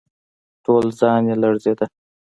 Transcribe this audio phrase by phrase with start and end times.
[0.63, 1.85] ټول ځان يې لړزېده.